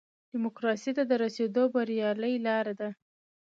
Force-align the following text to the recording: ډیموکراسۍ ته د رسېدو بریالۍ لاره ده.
ډیموکراسۍ 0.31 0.91
ته 0.97 1.03
د 1.07 1.11
رسېدو 1.23 1.63
بریالۍ 1.73 2.33
لاره 2.47 2.73
ده. 2.79 2.89